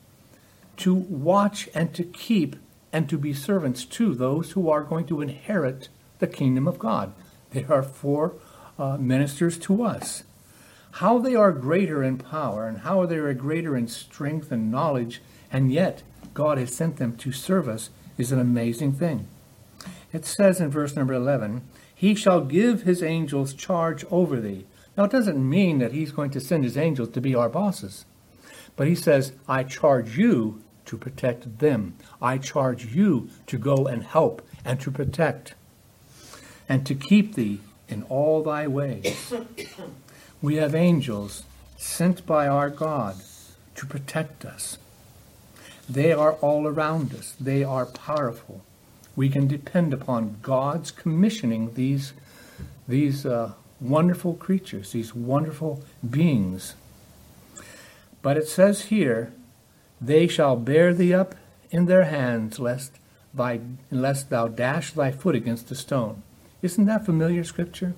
[0.78, 2.56] to watch and to keep
[2.94, 7.12] and to be servants to those who are going to inherit the kingdom of God.
[7.50, 8.36] They are for
[8.78, 10.24] uh, ministers to us.
[10.98, 15.22] How they are greater in power and how they are greater in strength and knowledge,
[15.52, 16.04] and yet
[16.36, 19.28] God has sent them to serve us is an amazing thing.
[20.12, 21.64] It says in verse number 11,
[21.96, 24.66] he shall give his angels charge over thee.
[24.96, 28.06] Now, it doesn't mean that he's going to send his angels to be our bosses.
[28.76, 31.96] But he says, I charge you to protect them.
[32.22, 35.56] I charge you to go and help and to protect
[36.68, 39.34] and to keep thee in all thy ways.
[40.42, 41.44] We have angels
[41.78, 43.16] sent by our God
[43.76, 44.78] to protect us.
[45.90, 47.36] They are all around us.
[47.40, 48.64] They are powerful
[49.16, 52.14] we can depend upon God's commissioning these,
[52.88, 56.76] these uh, wonderful creatures, these wonderful beings.
[58.22, 59.34] But it says here,
[60.06, 61.36] they shall bear thee up
[61.72, 62.92] in their hands, lest,
[63.34, 66.24] thy, lest thou dash thy foot against a stone.
[66.62, 67.96] Isn't that familiar scripture?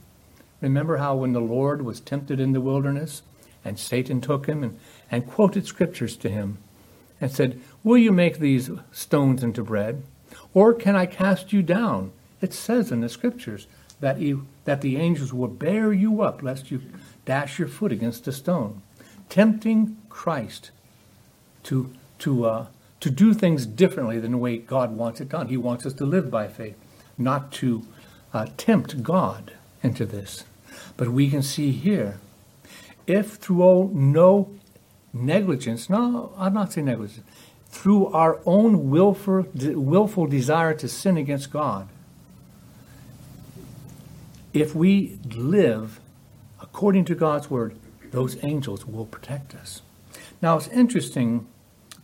[0.62, 3.24] Remember how when the Lord was tempted in the wilderness,
[3.63, 6.60] and Satan took him and, and quoted scriptures to him,
[7.20, 10.04] and said, Will you make these stones into bread?
[10.54, 12.12] Or can I cast you down?
[12.39, 13.68] It says in the scriptures
[14.00, 16.82] that, you, that the angels will bear you up lest you
[17.26, 18.82] dash your foot against a stone.
[19.30, 20.72] Tempting Christ
[21.65, 22.67] to, to, uh,
[22.99, 25.47] to do things differently than the way God wants it done.
[25.47, 26.75] He wants us to live by faith,
[27.17, 27.84] not to
[28.34, 30.45] uh, tempt God into this.
[30.97, 32.19] But we can see here,
[33.08, 34.51] if through no
[35.13, 37.25] negligence, no, I'm not saying negligence,
[37.67, 41.87] through our own willful, willful desire to sin against God,
[44.54, 46.00] if we live
[46.62, 47.75] according to God's word,
[48.12, 49.81] those angels will protect us.
[50.42, 51.48] Now, it's interesting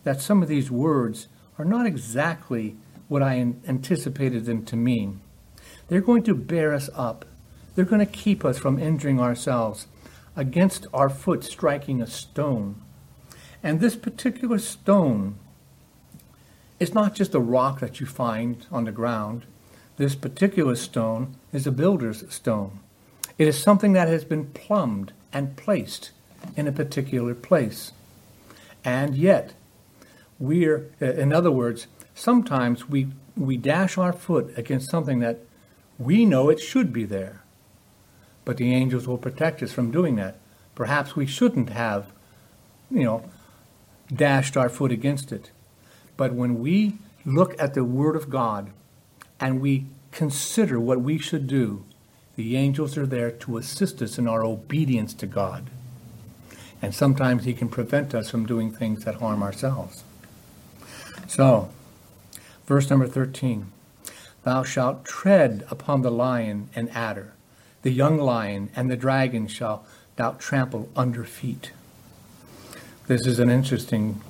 [0.04, 1.28] that some of these words
[1.58, 2.76] are not exactly
[3.08, 3.36] what I
[3.66, 5.20] anticipated them to mean.
[5.88, 7.24] They're going to bear us up,
[7.74, 9.86] they're going to keep us from injuring ourselves
[10.36, 12.80] against our foot striking a stone.
[13.62, 15.36] And this particular stone
[16.82, 19.44] it's not just a rock that you find on the ground.
[19.98, 22.80] This particular stone is a builder's stone.
[23.38, 26.10] It is something that has been plumbed and placed
[26.56, 27.92] in a particular place.
[28.84, 29.54] And yet,
[30.42, 31.86] we're, in other words,
[32.16, 35.38] sometimes we, we dash our foot against something that
[35.98, 37.42] we know it should be there.
[38.44, 40.38] But the angels will protect us from doing that.
[40.74, 42.10] Perhaps we shouldn't have,
[42.90, 43.30] you know,
[44.12, 45.52] dashed our foot against it.
[46.16, 48.70] But when we look at the Word of God
[49.38, 51.84] and we consider what we should do,
[52.34, 55.70] the angels are there to assist us in our obedience to God.
[56.80, 60.02] And sometimes He can prevent us from doing things that harm ourselves.
[61.26, 61.70] So,
[62.66, 63.66] verse number 13
[64.44, 67.32] Thou shalt tread upon the lion and adder,
[67.82, 69.84] the young lion and the dragon shall
[70.16, 71.72] thou trample under feet.
[73.06, 74.20] This is an interesting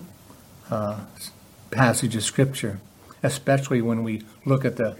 [0.70, 1.00] uh,
[1.70, 2.80] passage of Scripture,
[3.22, 4.96] especially when we look at the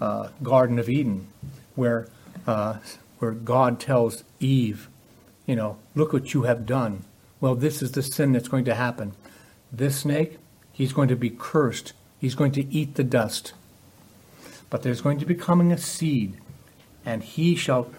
[0.00, 1.26] uh, Garden of Eden,
[1.74, 2.08] where
[2.46, 2.76] uh,
[3.18, 4.88] where God tells Eve,
[5.46, 7.04] you know, look what you have done.
[7.40, 9.14] Well, this is the sin that's going to happen.
[9.72, 10.38] This snake,
[10.76, 11.94] he's going to be cursed.
[12.20, 13.54] He's going to eat the dust.
[14.68, 16.36] But there's going to be coming a seed,
[17.04, 17.90] and he shall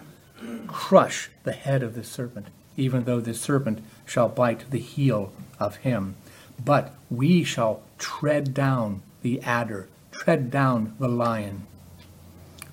[0.67, 5.77] crush the head of the serpent, even though the serpent shall bite the heel of
[5.77, 6.15] him.
[6.63, 11.65] But we shall tread down the adder, tread down the lion,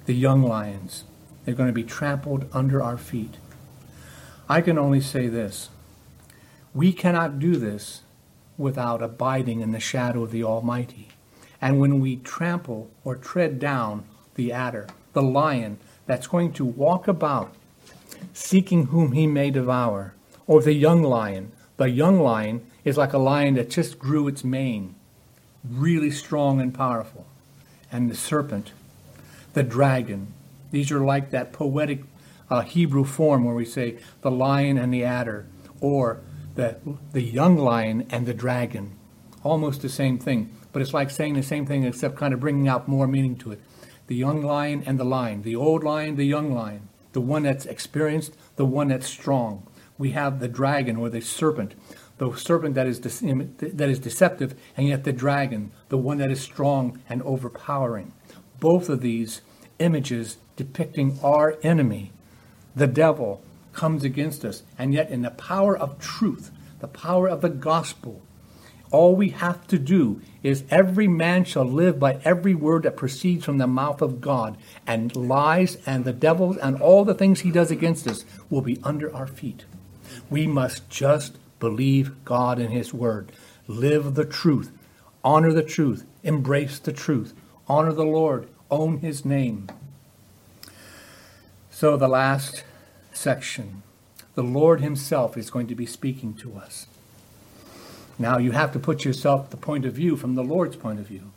[0.05, 1.05] the young lions.
[1.45, 3.37] They're going to be trampled under our feet.
[4.51, 5.71] I can only say this
[6.75, 8.03] we cannot do this
[8.57, 11.09] without abiding in the shadow of the Almighty.
[11.61, 17.09] And when we trample or tread down the adder, the lion that's going to walk
[17.09, 17.55] about
[18.33, 20.15] seeking whom he may devour,
[20.47, 24.45] or the young lion, the young lion is like a lion that just grew its
[24.45, 24.95] mane,
[25.69, 27.27] really strong and powerful.
[27.91, 28.73] And the serpent,
[29.55, 30.33] the dragon,
[30.71, 32.03] these are like that poetic
[32.51, 35.47] uh, Hebrew form where we say the lion and the adder,
[35.81, 36.21] or
[36.55, 36.77] the,
[37.13, 38.97] the young lion and the dragon.
[39.43, 42.69] Almost the same thing, but it's like saying the same thing except kind of bringing
[42.69, 43.61] out more meaning to it.
[44.07, 47.67] The young lion and the lion, the old lion, the young lion, the one that's
[47.67, 49.67] experienced, the one that's strong.
[49.99, 51.75] We have the dragon or the serpent,
[52.19, 56.31] the serpent that is, de- that is deceptive, and yet the dragon, the one that
[56.31, 58.13] is strong and overpowering.
[58.61, 59.43] Both of these
[59.79, 62.13] images depicting our enemy,
[62.75, 63.44] the devil,
[63.75, 64.63] comes against us.
[64.79, 66.51] And yet, in the power of truth,
[66.81, 68.23] the power of the gospel,
[68.91, 73.45] all we have to do is every man shall live by every word that proceeds
[73.45, 74.57] from the mouth of God,
[74.87, 78.79] and lies and the devil and all the things he does against us will be
[78.85, 79.65] under our feet.
[80.31, 83.33] We must just believe God and his word,
[83.67, 84.71] live the truth,
[85.25, 87.35] honor the truth, embrace the truth,
[87.67, 89.69] honor the Lord, own his name.
[91.71, 92.63] So, the last
[93.15, 93.83] section
[94.35, 96.87] the Lord himself is going to be speaking to us.
[98.19, 101.07] Now, you have to put yourself the point of view from the Lord's point of
[101.07, 101.33] view.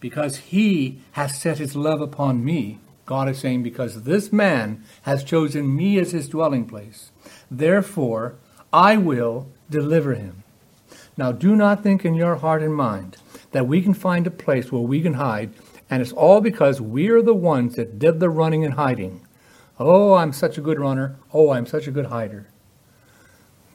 [0.00, 5.24] Because he has set his love upon me, God is saying, because this man has
[5.24, 7.10] chosen me as his dwelling place,
[7.50, 8.36] therefore
[8.72, 10.42] I will deliver him.
[11.16, 13.16] Now, do not think in your heart and mind
[13.52, 15.50] that we can find a place where we can hide,
[15.88, 19.25] and it's all because we're the ones that did the running and hiding.
[19.78, 21.16] Oh, I'm such a good runner.
[21.32, 22.46] Oh, I'm such a good hider.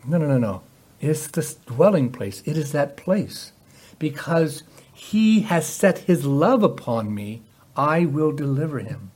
[0.06, 0.64] No, no, no, no.
[1.00, 2.42] It's the dwelling place.
[2.46, 3.52] It is that place.
[4.00, 7.44] Because he has set his love upon me,
[7.76, 9.12] I will deliver him.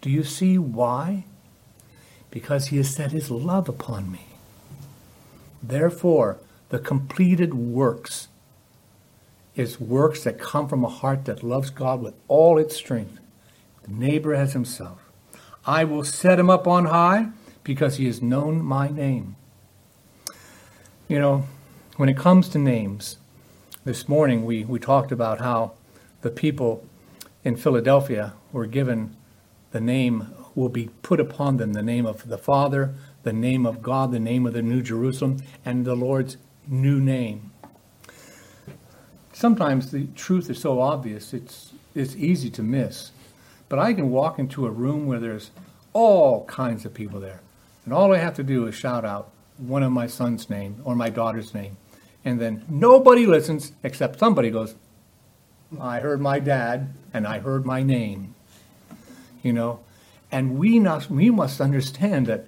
[0.00, 1.24] Do you see why?
[2.30, 4.26] Because he has set his love upon me.
[5.62, 8.28] Therefore, the completed works
[9.56, 13.18] is works that come from a heart that loves God with all its strength,
[13.82, 15.07] the neighbor as himself.
[15.68, 17.28] I will set him up on high
[17.62, 19.36] because he has known my name.
[21.08, 21.44] You know,
[21.98, 23.18] when it comes to names,
[23.84, 25.72] this morning we, we talked about how
[26.22, 26.86] the people
[27.44, 29.14] in Philadelphia were given
[29.72, 33.82] the name, will be put upon them the name of the Father, the name of
[33.82, 37.52] God, the name of the New Jerusalem, and the Lord's new name.
[39.34, 43.10] Sometimes the truth is so obvious, it's, it's easy to miss.
[43.68, 45.50] But I can walk into a room where there's
[45.92, 47.40] all kinds of people there.
[47.84, 50.94] And all I have to do is shout out one of my son's name or
[50.94, 51.76] my daughter's name.
[52.24, 54.74] And then nobody listens except somebody goes,
[55.80, 58.34] I heard my dad and I heard my name.
[59.42, 59.80] You know?
[60.30, 62.46] And we must, we must understand that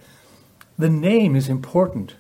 [0.79, 2.15] the name is important.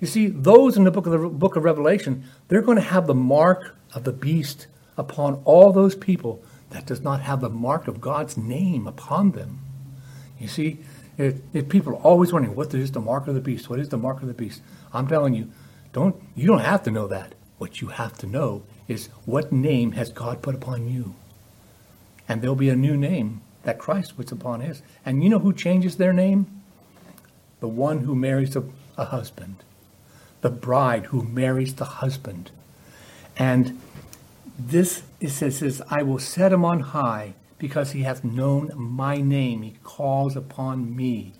[0.00, 3.06] You see, those in the book of the book of Revelation, they're going to have
[3.06, 7.88] the mark of the beast upon all those people that does not have the mark
[7.88, 9.60] of God's name upon them.
[10.38, 10.78] You see,
[11.16, 13.88] if, if people are always wondering what is the mark of the beast, what is
[13.88, 14.62] the mark of the beast,
[14.92, 15.50] I'm telling you,
[15.92, 17.34] don't you don't have to know that.
[17.58, 21.14] What you have to know is what name has God put upon you.
[22.28, 24.82] And there'll be a new name that Christ puts upon his.
[25.04, 26.46] And you know who changes their name?
[27.60, 28.64] The one who marries a,
[28.96, 29.56] a husband.
[30.42, 32.50] The bride who marries the husband.
[33.36, 33.80] And
[34.58, 39.16] this it says, says, I will set him on high because he hath known my
[39.16, 39.62] name.
[39.62, 41.32] He calls upon me.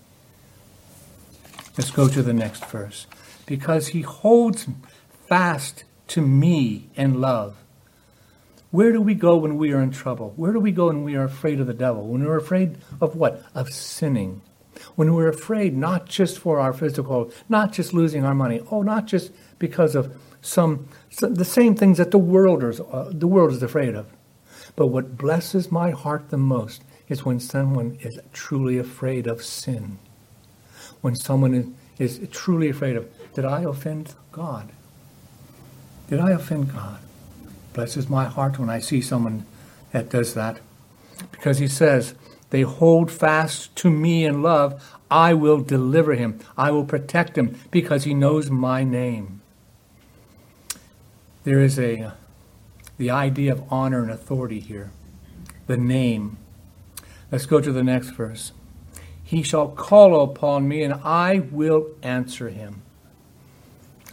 [1.77, 3.07] Let's go to the next verse.
[3.47, 4.66] Because he holds
[5.29, 7.57] fast to me in love.
[8.71, 10.35] Where do we go when we are in trouble?
[10.37, 12.07] Where do we go when we are afraid of the devil?
[12.07, 13.43] When we're afraid of what?
[13.55, 14.43] Of sinning.
[14.95, 19.07] When we're afraid not just for our physical, not just losing our money, oh, not
[19.07, 23.53] just because of some, some the same things that the world is uh, the world
[23.53, 24.07] is afraid of.
[24.77, 29.99] But what blesses my heart the most is when someone is truly afraid of sin.
[31.01, 34.71] When someone is, is truly afraid of, did I offend God?
[36.09, 37.01] Did I offend God?
[37.73, 39.47] Blesses my heart when I see someone
[39.93, 40.61] that does that.
[41.33, 42.15] Because he says,
[42.51, 44.97] they hold fast to me in love.
[45.11, 46.41] I will deliver him.
[46.57, 49.38] I will protect him because he knows my name.
[51.49, 52.11] There is a uh,
[52.99, 54.91] the idea of honor and authority here.
[55.67, 56.37] The name.
[57.33, 58.53] Let's go to the next verse.
[59.25, 62.83] He shall call upon me and I will answer him.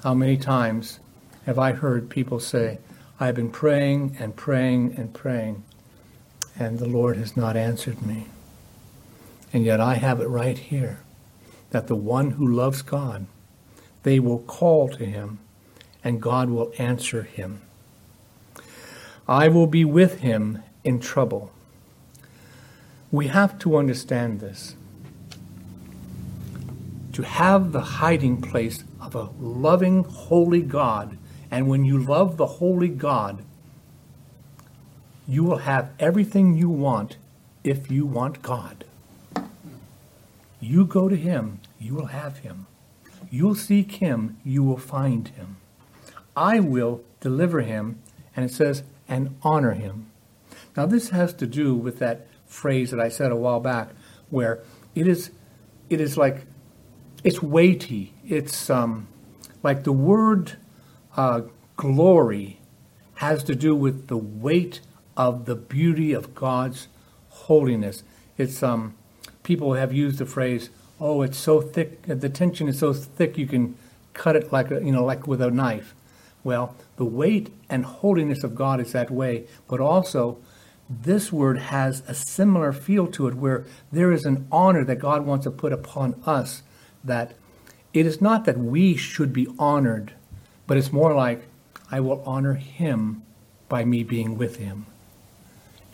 [0.02, 1.02] How many times
[1.46, 2.80] have I heard people say,
[3.20, 5.66] I've been praying and praying and praying,
[6.58, 8.28] and the Lord has not answered me.
[9.52, 11.02] And yet I have it right here
[11.72, 13.28] that the one who loves God,
[14.04, 15.40] they will call to him,
[16.06, 17.62] and God will answer him.
[19.28, 21.51] I will be with him in trouble.
[23.12, 24.76] We have to understand this.
[27.12, 31.18] To have the hiding place of a loving, holy God
[31.51, 33.43] and when you love the holy God,
[35.28, 37.16] you will have everything you want
[37.64, 38.84] if you want God.
[40.60, 42.68] You go to Him, you will have Him.
[43.32, 45.56] You'll seek Him, you will find Him.
[46.36, 48.02] I will deliver Him,
[48.36, 50.12] and it says, and honor Him.
[50.76, 53.90] Now, this has to do with that phrase that I said a while back,
[54.30, 54.62] where
[54.94, 55.32] it is,
[55.90, 56.46] it is like,
[57.24, 58.14] it's weighty.
[58.28, 59.08] It's um,
[59.64, 60.58] like the word
[61.18, 61.42] uh,
[61.76, 62.60] glory
[63.16, 64.82] has to do with the weight
[65.18, 66.88] of the beauty of God's
[67.30, 68.04] holiness.
[68.38, 68.96] It's um,
[69.44, 70.70] people have used the phrase,
[71.00, 72.04] "Oh, it's so thick.
[72.04, 73.76] The tension is so thick you can
[74.14, 75.96] cut it like a, you know, like with a knife."
[76.46, 80.38] Well, the weight and holiness of God is that way, but also
[80.89, 85.26] this word has a similar feel to it, where there is an honor that God
[85.26, 86.64] wants to put upon us.
[87.04, 87.34] That
[87.93, 90.14] it is not that we should be honored
[90.68, 91.43] but it's more like,
[91.91, 93.24] I will honor him
[93.70, 94.86] by me being with him.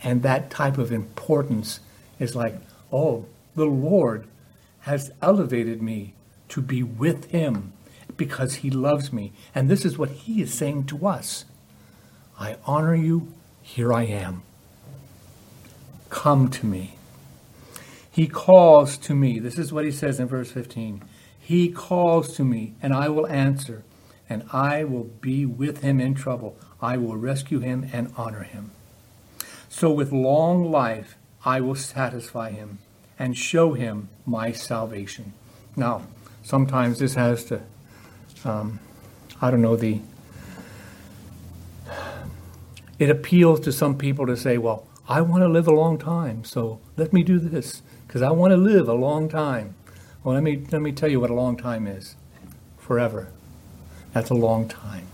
[0.02, 1.80] And that type of importance
[2.18, 2.56] is like,
[2.90, 4.26] oh, the Lord
[4.80, 6.14] has elevated me
[6.48, 7.72] to be with him
[8.16, 9.32] because he loves me.
[9.54, 11.44] And this is what he is saying to us
[12.38, 13.32] I honor you,
[13.62, 14.42] here I am.
[16.10, 16.96] Come to me.
[18.10, 19.38] He calls to me.
[19.38, 21.02] This is what he says in verse 15.
[21.38, 23.84] He calls to me, and I will answer
[24.32, 26.56] and I will be with him in trouble.
[26.80, 28.70] I will rescue him and honor him.
[29.68, 32.78] So with long life I will satisfy him
[33.18, 35.34] and show him my salvation.
[35.76, 36.06] Now,
[36.42, 37.60] sometimes this has to,
[38.46, 38.80] um,
[39.40, 40.00] I don't know, the,
[42.98, 46.44] it appeals to some people to say, well, I want to live a long time,
[46.44, 49.74] so let me do this because I want to live a long time.
[50.22, 52.14] Well, let me, let me tell you what a long time is
[52.78, 53.32] forever.
[54.12, 55.06] That's a long time.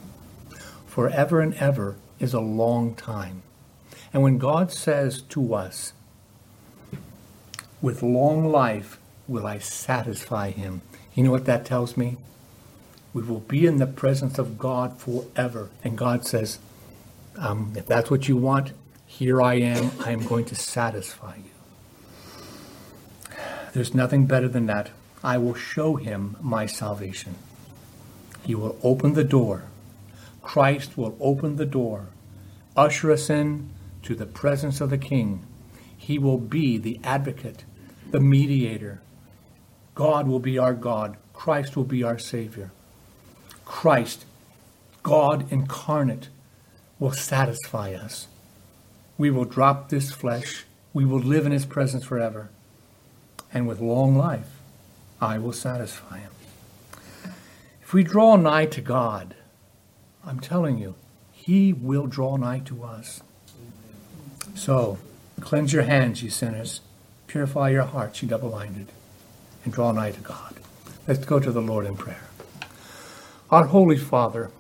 [0.87, 3.43] Forever and ever is a long time.
[4.13, 5.93] And when God says to us,
[7.81, 8.99] with long life
[9.29, 10.83] will I satisfy him,
[11.15, 12.17] you know what that tells me?
[13.13, 15.71] We will be in the presence of God forever.
[15.83, 16.59] And God says,
[17.37, 18.73] um, if that's what you want,
[19.07, 19.91] here I am.
[20.01, 21.45] I am going to satisfy you.
[23.73, 24.91] There's nothing better than that.
[25.23, 27.37] I will show him my salvation.
[28.45, 29.65] He will open the door.
[30.43, 32.07] Christ will open the door,
[32.77, 33.69] usher us in
[34.03, 35.45] to the presence of the King.
[35.97, 37.65] He will be the advocate,
[38.11, 39.03] the mediator.
[39.95, 41.17] God will be our God.
[41.35, 42.71] Christ will be our Savior.
[43.69, 44.25] Christ,
[45.05, 46.31] God incarnate,
[46.99, 48.27] will satisfy us.
[49.17, 50.65] We will drop this flesh.
[50.93, 52.49] We will live in His presence forever.
[53.53, 54.49] And with long life,
[55.21, 56.33] I will satisfy Him.
[57.83, 59.35] If we draw nigh to God,
[60.25, 60.95] I'm telling you,
[61.31, 63.23] He will draw nigh to us.
[64.55, 64.99] So,
[65.41, 66.81] cleanse your hands, ye sinners.
[67.27, 68.89] Purify your hearts, ye double minded,
[69.65, 70.57] and draw nigh to God.
[71.07, 72.28] Let's go to the Lord in prayer.
[73.51, 74.51] Our Holy Father,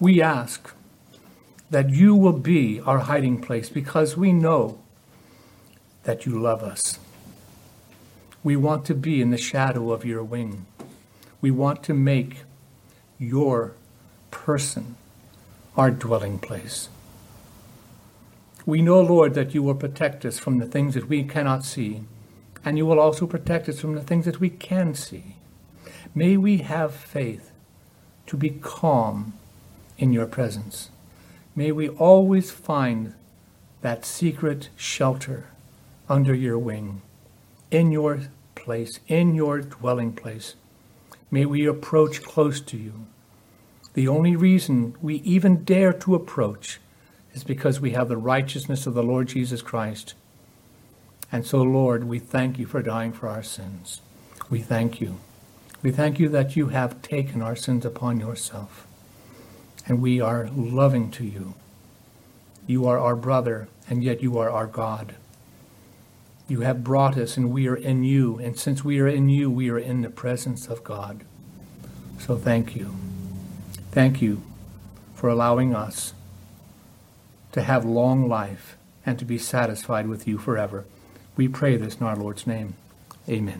[0.00, 0.74] we ask
[1.70, 4.80] that you will be our hiding place because we know
[6.02, 6.98] that you love us.
[8.42, 10.66] We want to be in the shadow of your wing.
[11.40, 12.38] We want to make
[13.20, 13.74] your
[14.32, 14.96] person
[15.76, 16.88] our dwelling place.
[18.66, 22.02] We know, Lord, that you will protect us from the things that we cannot see,
[22.64, 25.36] and you will also protect us from the things that we can see.
[26.12, 27.51] May we have faith
[28.26, 29.34] to be calm
[29.98, 30.90] in your presence.
[31.54, 33.14] May we always find
[33.82, 35.46] that secret shelter
[36.08, 37.02] under your wing,
[37.70, 38.22] in your
[38.54, 40.54] place, in your dwelling place.
[41.30, 43.06] May we approach close to you.
[43.94, 46.80] The only reason we even dare to approach
[47.34, 50.14] is because we have the righteousness of the Lord Jesus Christ.
[51.30, 54.00] And so, Lord, we thank you for dying for our sins.
[54.50, 55.18] We thank you.
[55.82, 58.86] We thank you that you have taken our sins upon yourself.
[59.86, 61.54] And we are loving to you.
[62.66, 65.16] You are our brother, and yet you are our God.
[66.48, 68.38] You have brought us, and we are in you.
[68.38, 71.24] And since we are in you, we are in the presence of God.
[72.20, 72.94] So thank you.
[73.90, 74.42] Thank you
[75.14, 76.14] for allowing us
[77.52, 80.84] to have long life and to be satisfied with you forever.
[81.36, 82.74] We pray this in our Lord's name.
[83.28, 83.50] Amen.